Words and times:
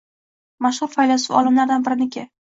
Mashhur 0.65 0.89
faylasuf-olimlardan 0.93 1.85
biriniki. 1.89 2.25